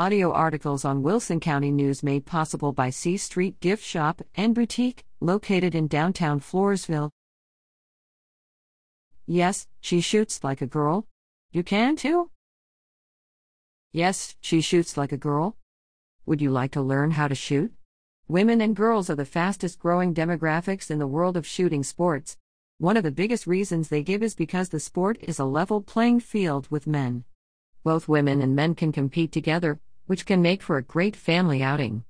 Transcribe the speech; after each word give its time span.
audio 0.00 0.32
articles 0.32 0.82
on 0.82 1.02
Wilson 1.02 1.38
County 1.38 1.70
News 1.70 2.02
made 2.02 2.24
possible 2.24 2.72
by 2.72 2.88
C 2.88 3.18
Street 3.18 3.60
Gift 3.60 3.84
Shop 3.84 4.22
and 4.34 4.54
Boutique, 4.54 5.04
located 5.20 5.74
in 5.74 5.88
downtown 5.88 6.40
Floresville. 6.40 7.10
Yes, 9.26 9.68
she 9.78 10.00
shoots 10.00 10.42
like 10.42 10.62
a 10.62 10.66
girl. 10.66 11.06
You 11.52 11.62
can 11.62 11.96
too? 11.96 12.30
Yes, 13.92 14.36
she 14.40 14.62
shoots 14.62 14.96
like 14.96 15.12
a 15.12 15.18
girl. 15.18 15.58
Would 16.24 16.40
you 16.40 16.50
like 16.50 16.72
to 16.72 16.80
learn 16.80 17.10
how 17.10 17.28
to 17.28 17.34
shoot? 17.34 17.70
Women 18.26 18.62
and 18.62 18.74
girls 18.74 19.10
are 19.10 19.16
the 19.16 19.26
fastest 19.26 19.78
growing 19.78 20.14
demographics 20.14 20.90
in 20.90 20.98
the 20.98 21.06
world 21.06 21.36
of 21.36 21.46
shooting 21.46 21.82
sports. 21.82 22.38
One 22.78 22.96
of 22.96 23.02
the 23.02 23.12
biggest 23.12 23.46
reasons 23.46 23.90
they 23.90 24.02
give 24.02 24.22
is 24.22 24.34
because 24.34 24.70
the 24.70 24.80
sport 24.80 25.18
is 25.20 25.38
a 25.38 25.44
level 25.44 25.82
playing 25.82 26.20
field 26.20 26.68
with 26.70 26.86
men. 26.86 27.24
Both 27.84 28.08
women 28.08 28.40
and 28.40 28.56
men 28.56 28.74
can 28.74 28.92
compete 28.92 29.32
together, 29.32 29.78
which 30.10 30.26
can 30.26 30.42
make 30.42 30.60
for 30.60 30.76
a 30.76 30.82
great 30.82 31.14
family 31.14 31.62
outing. 31.62 32.02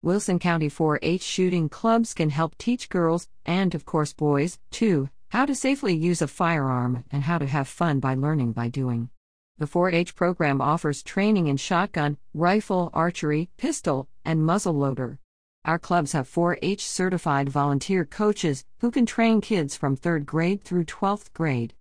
Wilson 0.00 0.38
County 0.38 0.70
4 0.70 0.98
H 1.02 1.20
shooting 1.20 1.68
clubs 1.68 2.14
can 2.14 2.30
help 2.30 2.56
teach 2.56 2.88
girls, 2.88 3.28
and 3.44 3.74
of 3.74 3.84
course 3.84 4.14
boys, 4.14 4.58
too, 4.70 5.10
how 5.28 5.44
to 5.44 5.54
safely 5.54 5.94
use 5.94 6.22
a 6.22 6.26
firearm 6.26 7.04
and 7.12 7.24
how 7.24 7.36
to 7.36 7.46
have 7.46 7.68
fun 7.68 8.00
by 8.00 8.14
learning 8.14 8.52
by 8.52 8.68
doing. 8.68 9.10
The 9.58 9.66
4 9.66 9.90
H 9.90 10.14
program 10.14 10.62
offers 10.62 11.02
training 11.02 11.48
in 11.48 11.58
shotgun, 11.58 12.16
rifle, 12.32 12.88
archery, 12.94 13.50
pistol, 13.58 14.08
and 14.24 14.40
muzzleloader. 14.40 15.18
Our 15.66 15.78
clubs 15.78 16.12
have 16.12 16.26
4 16.26 16.56
H 16.62 16.88
certified 16.88 17.50
volunteer 17.50 18.06
coaches 18.06 18.64
who 18.78 18.90
can 18.90 19.04
train 19.04 19.42
kids 19.42 19.76
from 19.76 19.98
3rd 19.98 20.24
grade 20.24 20.64
through 20.64 20.86
12th 20.86 21.30
grade. 21.34 21.74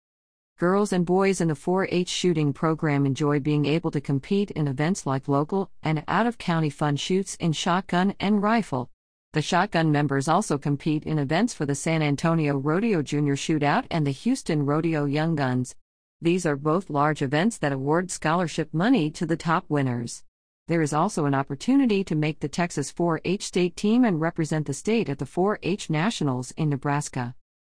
Girls 0.60 0.94
and 0.94 1.04
boys 1.04 1.42
in 1.42 1.48
the 1.48 1.56
4 1.56 1.88
H 1.90 2.08
shooting 2.08 2.54
program 2.54 3.08
enjoy 3.08 3.40
being 3.40 3.66
able 3.66 3.90
to 3.90 4.00
compete 4.00 4.52
in 4.52 4.68
events 4.68 5.08
like 5.08 5.28
local 5.28 5.72
and 5.82 6.04
out 6.08 6.28
of 6.28 6.38
county 6.38 6.70
fun 6.70 6.96
shoots 6.96 7.34
in 7.36 7.54
shotgun 7.54 8.14
and 8.20 8.44
rifle. 8.44 8.92
The 9.34 9.42
shotgun 9.42 9.92
members 9.92 10.28
also 10.28 10.60
compete 10.60 11.06
in 11.06 11.18
events 11.18 11.56
for 11.56 11.66
the 11.66 11.74
San 11.74 12.04
Antonio 12.04 12.56
Rodeo 12.56 13.02
Junior 13.02 13.36
Shootout 13.36 13.88
and 13.90 14.06
the 14.06 14.12
Houston 14.12 14.64
Rodeo 14.64 15.06
Young 15.06 15.36
Guns. 15.36 15.76
These 16.22 16.46
are 16.46 16.56
both 16.56 16.92
large 16.92 17.24
events 17.24 17.58
that 17.58 17.74
award 17.74 18.12
scholarship 18.12 18.72
money 18.76 19.10
to 19.10 19.26
the 19.26 19.36
top 19.36 19.66
winners. 19.70 20.24
There 20.68 20.84
is 20.84 20.94
also 20.94 21.26
an 21.26 21.34
opportunity 21.34 22.04
to 22.04 22.16
make 22.16 22.42
the 22.42 22.48
Texas 22.48 22.92
4 22.92 23.22
H 23.26 23.44
state 23.44 23.76
team 23.76 24.06
and 24.06 24.22
represent 24.22 24.68
the 24.68 24.74
state 24.76 25.10
at 25.10 25.18
the 25.18 25.26
4 25.26 25.58
H 25.64 25.90
Nationals 25.90 26.52
in 26.52 26.70
Nebraska. 26.70 27.34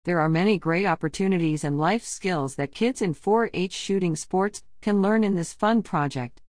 There 0.07 0.21
are 0.21 0.29
many 0.29 0.57
great 0.57 0.85
opportunities 0.85 1.65
and 1.65 1.77
life 1.77 2.05
skills 2.05 2.55
that 2.55 2.71
kids 2.71 3.01
in 3.01 3.13
4 3.13 3.49
H 3.53 3.73
shooting 3.73 4.15
sports 4.15 4.63
can 4.79 5.01
learn 5.01 5.21
in 5.21 5.35
this 5.35 5.51
fun 5.51 5.83
project. 5.83 6.41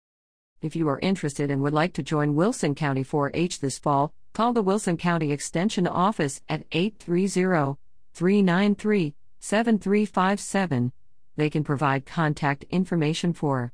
If 0.62 0.76
you 0.76 0.88
are 0.88 1.00
interested 1.00 1.50
and 1.50 1.60
would 1.62 1.72
like 1.72 1.92
to 1.94 2.04
join 2.04 2.36
Wilson 2.36 2.76
County 2.76 3.02
4 3.02 3.32
H 3.34 3.58
this 3.58 3.76
fall, 3.76 4.12
call 4.32 4.52
the 4.52 4.62
Wilson 4.62 4.96
County 4.96 5.32
Extension 5.32 5.88
Office 5.88 6.40
at 6.48 6.66
830 6.70 7.76
393 8.14 9.14
7357 9.40 10.92
they 11.34 11.50
can 11.50 11.64
provide 11.64 12.06
contact 12.06 12.64
information 12.70 13.32
for 13.32 13.72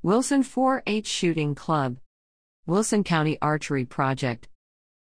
Wilson 0.00 0.44
4 0.44 0.84
H 0.86 1.08
Shooting 1.08 1.56
Club, 1.56 1.96
Wilson 2.66 3.02
County 3.02 3.36
Archery 3.42 3.84
Project, 3.84 4.46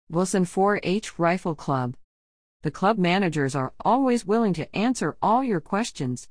Wilson 0.08 0.44
4 0.44 0.78
H 0.84 1.18
Rifle 1.18 1.56
Club. 1.56 1.96
The 2.62 2.70
club 2.70 2.98
managers 2.98 3.54
are 3.54 3.72
always 3.86 4.26
willing 4.26 4.52
to 4.52 4.76
answer 4.76 5.16
all 5.22 5.42
your 5.42 5.62
questions. 5.62 6.28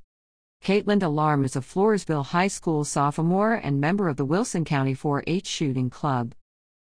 Caitlin 0.64 1.02
Alarm 1.02 1.44
is 1.44 1.56
a 1.56 1.60
Floresville 1.60 2.28
High 2.28 2.50
School 2.50 2.84
sophomore 2.84 3.56
and 3.56 3.82
member 3.82 4.08
of 4.08 4.18
the 4.18 4.26
Wilson 4.26 4.64
County 4.64 4.94
4 4.94 5.24
H 5.26 5.48
Shooting 5.48 5.90
Club. 5.90 6.36